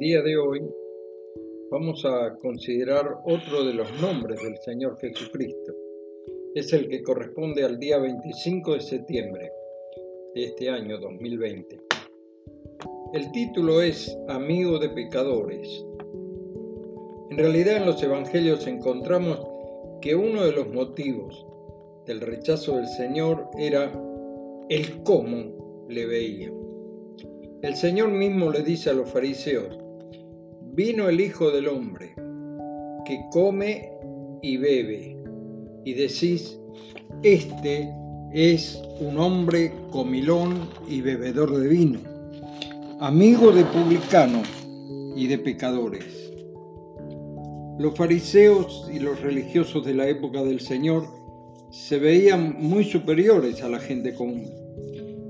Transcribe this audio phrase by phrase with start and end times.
[0.00, 0.62] día de hoy
[1.70, 5.74] vamos a considerar otro de los nombres del Señor Jesucristo.
[6.54, 9.52] Es el que corresponde al día 25 de septiembre
[10.34, 11.80] de este año 2020.
[13.12, 15.84] El título es Amigo de Pecadores.
[17.28, 19.46] En realidad en los Evangelios encontramos
[20.00, 21.46] que uno de los motivos
[22.06, 23.92] del rechazo del Señor era
[24.70, 26.50] el cómo le veía.
[27.60, 29.79] El Señor mismo le dice a los fariseos,
[30.72, 32.14] vino el Hijo del Hombre,
[33.04, 33.90] que come
[34.40, 35.16] y bebe,
[35.84, 36.58] y decís,
[37.22, 37.92] este
[38.32, 41.98] es un hombre comilón y bebedor de vino,
[43.00, 44.46] amigo de publicanos
[45.16, 46.32] y de pecadores.
[47.78, 51.04] Los fariseos y los religiosos de la época del Señor
[51.70, 54.48] se veían muy superiores a la gente común.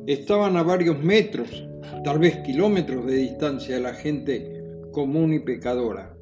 [0.07, 1.65] Estaban a varios metros,
[2.05, 4.60] tal vez kilómetros de distancia de la gente
[4.93, 6.17] común y pecadora.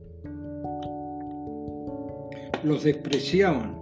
[2.63, 3.77] Los despreciaban.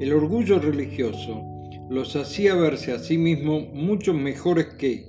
[0.00, 1.42] El orgullo religioso
[1.88, 5.06] los hacía verse a sí mismos mucho mejores que,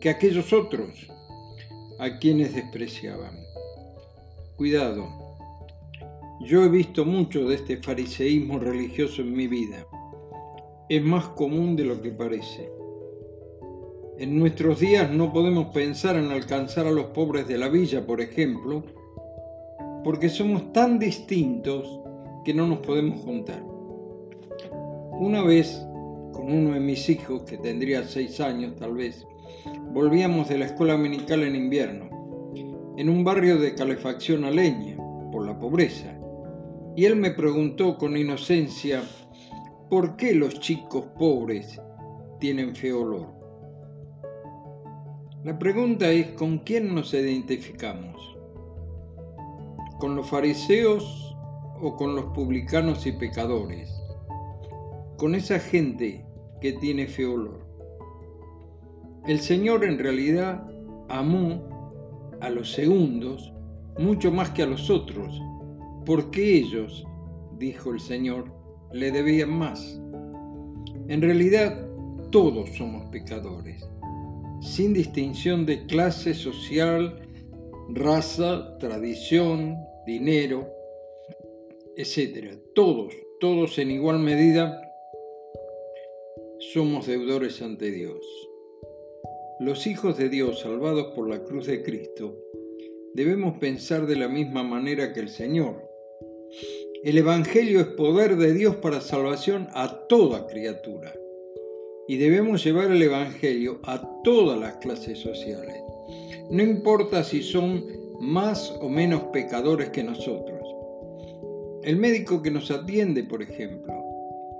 [0.00, 1.08] que aquellos otros
[1.98, 3.36] a quienes despreciaban.
[4.56, 5.06] Cuidado,
[6.40, 9.86] yo he visto mucho de este fariseísmo religioso en mi vida.
[10.88, 12.70] Es más común de lo que parece.
[14.16, 18.20] En nuestros días no podemos pensar en alcanzar a los pobres de la villa, por
[18.20, 18.84] ejemplo,
[20.04, 22.00] porque somos tan distintos
[22.44, 23.60] que no nos podemos juntar.
[25.18, 25.84] Una vez,
[26.32, 29.26] con uno de mis hijos, que tendría seis años tal vez,
[29.92, 32.52] volvíamos de la escuela dominical en invierno,
[32.96, 34.96] en un barrio de calefacción a leña,
[35.32, 36.16] por la pobreza,
[36.94, 39.02] y él me preguntó con inocencia,
[39.90, 41.80] ¿por qué los chicos pobres
[42.38, 43.43] tienen feo olor?
[45.44, 48.34] La pregunta es, ¿con quién nos identificamos?
[49.98, 51.36] ¿Con los fariseos
[51.82, 53.94] o con los publicanos y pecadores?
[55.18, 56.24] Con esa gente
[56.62, 57.60] que tiene fe olor.
[59.26, 60.66] El Señor en realidad
[61.10, 63.52] amó a los segundos
[63.98, 65.42] mucho más que a los otros,
[66.06, 67.06] porque ellos,
[67.58, 68.50] dijo el Señor,
[68.94, 70.00] le debían más.
[71.08, 71.86] En realidad,
[72.30, 73.86] todos somos pecadores
[74.64, 77.20] sin distinción de clase social,
[77.90, 79.76] raza, tradición,
[80.06, 80.72] dinero,
[81.96, 82.58] etc.
[82.74, 84.80] Todos, todos en igual medida
[86.72, 88.24] somos deudores ante Dios.
[89.60, 92.38] Los hijos de Dios salvados por la cruz de Cristo
[93.12, 95.88] debemos pensar de la misma manera que el Señor.
[97.04, 101.14] El Evangelio es poder de Dios para salvación a toda criatura
[102.06, 105.82] y debemos llevar el Evangelio a todas las clases sociales.
[106.50, 107.84] No importa si son
[108.20, 110.60] más o menos pecadores que nosotros.
[111.82, 113.92] El médico que nos atiende, por ejemplo.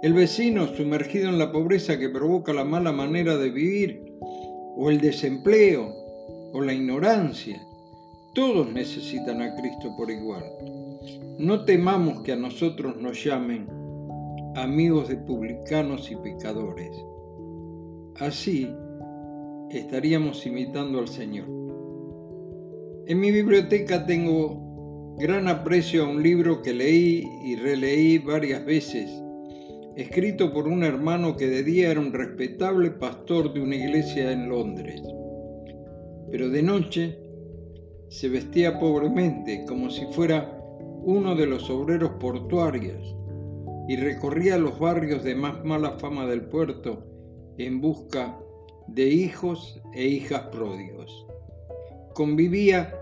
[0.03, 4.19] El vecino sumergido en la pobreza que provoca la mala manera de vivir.
[4.77, 5.95] O el desempleo.
[6.53, 7.61] O la ignorancia.
[8.35, 10.45] Todos necesitan a Cristo por igual.
[11.39, 13.69] No temamos que a nosotros nos llamen
[14.57, 16.91] amigos de publicanos y pecadores.
[18.21, 18.73] Así
[19.71, 21.47] estaríamos imitando al Señor.
[23.07, 29.11] En mi biblioteca tengo gran aprecio a un libro que leí y releí varias veces,
[29.97, 34.49] escrito por un hermano que de día era un respetable pastor de una iglesia en
[34.49, 35.03] Londres,
[36.31, 37.19] pero de noche
[38.11, 40.57] se vestía pobremente como si fuera
[41.03, 43.17] uno de los obreros portuarios
[43.89, 47.14] y recorría los barrios de más mala fama del puerto
[47.59, 48.39] en busca
[48.87, 51.27] de hijos e hijas pródigos.
[52.15, 52.95] Convivía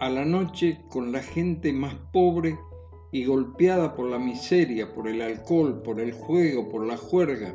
[0.00, 2.58] a la noche con la gente más pobre
[3.12, 7.54] y golpeada por la miseria, por el alcohol, por el juego, por la juerga,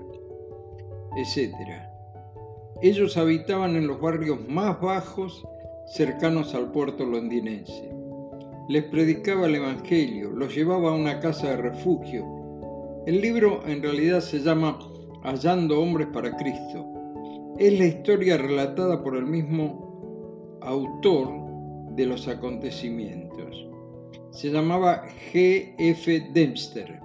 [1.18, 1.53] etc.
[2.81, 5.45] Ellos habitaban en los barrios más bajos
[5.88, 7.92] cercanos al puerto londinense.
[8.69, 12.25] Les predicaba el Evangelio, los llevaba a una casa de refugio.
[13.07, 14.77] El libro en realidad se llama
[15.27, 16.85] Hallando hombres para Cristo.
[17.59, 21.27] Es la historia relatada por el mismo autor
[21.97, 23.68] de los acontecimientos.
[24.31, 25.03] Se llamaba
[25.33, 25.75] G.
[25.77, 26.29] F.
[26.33, 27.01] Dempster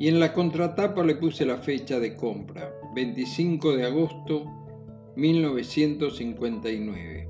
[0.00, 4.44] y en la contratapa le puse la fecha de compra, 25 de agosto
[5.14, 7.28] 1959.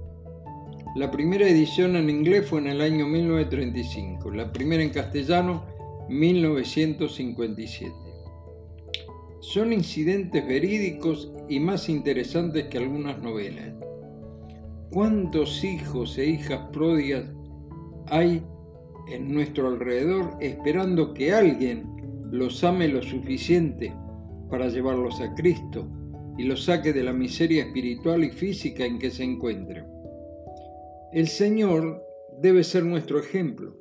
[0.96, 5.66] La primera edición en inglés fue en el año 1935, la primera en castellano
[6.08, 8.07] 1957.
[9.52, 13.72] Son incidentes verídicos y más interesantes que algunas novelas.
[14.92, 17.24] ¿Cuántos hijos e hijas pródigas
[18.08, 18.42] hay
[19.10, 21.86] en nuestro alrededor esperando que alguien
[22.30, 23.94] los ame lo suficiente
[24.50, 25.88] para llevarlos a Cristo
[26.36, 29.90] y los saque de la miseria espiritual y física en que se encuentran?
[31.10, 32.02] El Señor
[32.42, 33.74] debe ser nuestro ejemplo.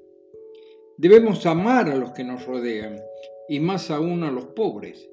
[0.98, 3.02] Debemos amar a los que nos rodean
[3.50, 5.10] y más aún a los pobres.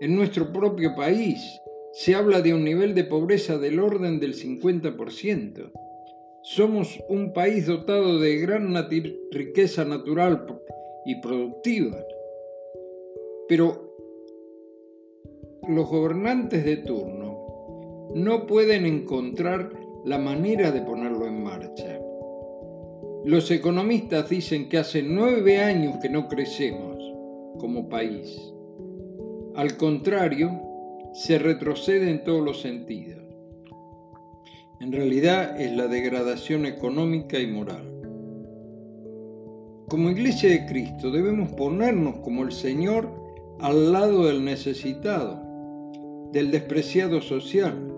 [0.00, 1.60] En nuestro propio país
[1.92, 5.70] se habla de un nivel de pobreza del orden del 50%.
[6.42, 8.74] Somos un país dotado de gran
[9.30, 10.46] riqueza natural
[11.04, 12.02] y productiva.
[13.46, 13.94] Pero
[15.68, 19.70] los gobernantes de turno no pueden encontrar
[20.06, 22.00] la manera de ponerlo en marcha.
[23.26, 26.96] Los economistas dicen que hace nueve años que no crecemos
[27.58, 28.54] como país.
[29.54, 30.50] Al contrario,
[31.12, 33.18] se retrocede en todos los sentidos.
[34.80, 37.86] En realidad es la degradación económica y moral.
[39.88, 43.10] Como Iglesia de Cristo debemos ponernos como el Señor
[43.58, 45.42] al lado del necesitado,
[46.32, 47.92] del despreciado social,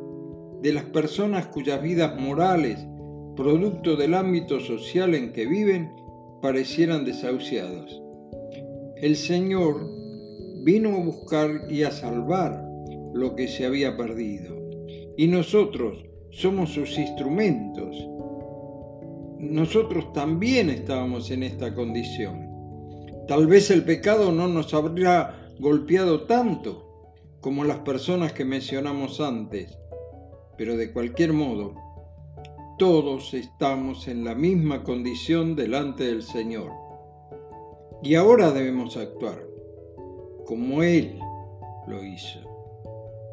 [0.62, 2.86] de las personas cuyas vidas morales
[3.36, 5.90] producto del ámbito social en que viven,
[6.40, 8.02] parecieran desahuciados.
[8.96, 10.01] El Señor
[10.62, 12.64] vino a buscar y a salvar
[13.12, 14.56] lo que se había perdido.
[15.16, 17.96] Y nosotros somos sus instrumentos.
[19.38, 22.48] Nosotros también estábamos en esta condición.
[23.26, 27.10] Tal vez el pecado no nos habría golpeado tanto
[27.40, 29.76] como las personas que mencionamos antes,
[30.56, 31.74] pero de cualquier modo,
[32.78, 36.70] todos estamos en la misma condición delante del Señor.
[38.02, 39.51] Y ahora debemos actuar
[40.46, 41.18] como Él
[41.86, 42.40] lo hizo.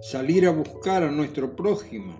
[0.01, 2.15] Salir a buscar a nuestro prójimo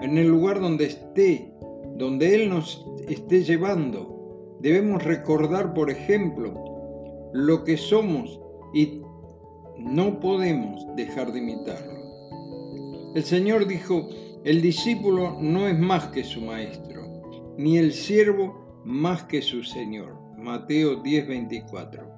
[0.00, 1.52] en el lugar donde esté,
[1.96, 4.58] donde Él nos esté llevando.
[4.60, 8.40] Debemos recordar, por ejemplo, lo que somos
[8.74, 9.02] y
[9.78, 11.96] no podemos dejar de imitarlo.
[13.14, 14.08] El Señor dijo,
[14.44, 17.02] el discípulo no es más que su maestro,
[17.56, 20.16] ni el siervo más que su Señor.
[20.36, 22.15] Mateo 10:24.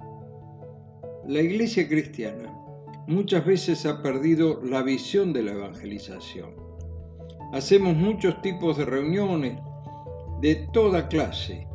[1.29, 2.53] La iglesia cristiana
[3.07, 6.55] muchas veces ha perdido la visión de la evangelización.
[7.53, 9.59] Hacemos muchos tipos de reuniones
[10.41, 11.69] de toda clase.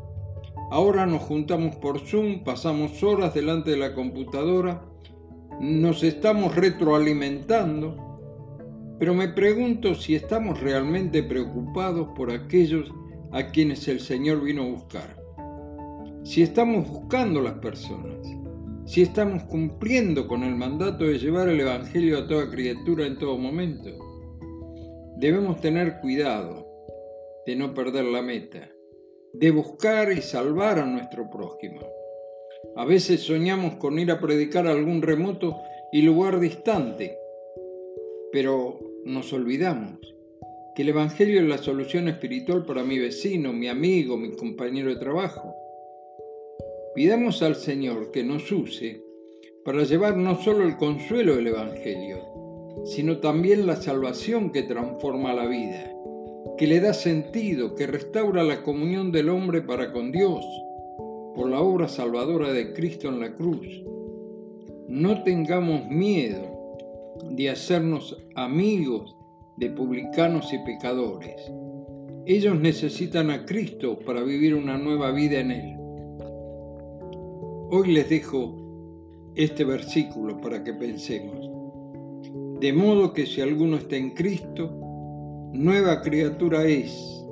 [0.72, 4.84] Ahora nos juntamos por Zoom, pasamos horas delante de la computadora,
[5.62, 8.04] nos estamos retroalimentando
[8.98, 12.92] pero me pregunto si estamos realmente preocupados por aquellos
[13.32, 15.22] a quienes el Señor vino a buscar.
[16.24, 18.26] Si estamos buscando las personas,
[18.86, 23.38] si estamos cumpliendo con el mandato de llevar el Evangelio a toda criatura en todo
[23.38, 23.90] momento.
[25.18, 26.68] Debemos tener cuidado
[27.46, 28.70] de no perder la meta,
[29.34, 31.82] de buscar y salvar a nuestro prójimo.
[32.76, 35.56] A veces soñamos con ir a predicar a algún remoto
[35.92, 37.18] y lugar distante,
[38.32, 40.00] pero nos olvidamos
[40.76, 44.96] que el Evangelio es la solución espiritual para mi vecino, mi amigo, mi compañero de
[44.96, 45.53] trabajo.
[46.96, 49.04] Pidamos al Señor que nos use
[49.66, 52.20] para llevar no solo el consuelo del Evangelio,
[52.86, 55.92] sino también la salvación que transforma la vida,
[56.56, 60.46] que le da sentido, que restaura la comunión del hombre para con Dios
[61.36, 63.66] por la obra salvadora de Cristo en la cruz.
[64.88, 66.78] No tengamos miedo
[67.32, 69.16] de hacernos amigos
[69.58, 71.52] de publicanos y pecadores.
[72.28, 75.83] Ellos necesitan a Cristo para vivir una nueva vida en Él.
[77.76, 78.54] Hoy les dejo
[79.34, 81.50] este versículo para que pensemos.
[82.60, 84.70] De modo que si alguno está en Cristo,
[85.54, 87.26] nueva criatura es.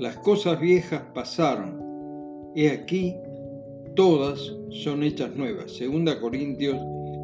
[0.00, 1.80] Las cosas viejas pasaron.
[2.56, 3.14] He aquí,
[3.94, 5.70] todas son hechas nuevas.
[5.70, 6.76] Segunda Corintios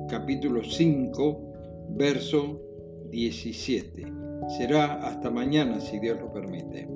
[0.09, 1.41] capítulo 5,
[1.89, 2.63] verso
[3.11, 4.07] 17.
[4.57, 6.87] Será hasta mañana si Dios lo permite.